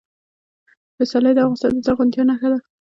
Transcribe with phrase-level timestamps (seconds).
[0.95, 2.59] پسرلی د افغانستان د زرغونتیا نښه ده.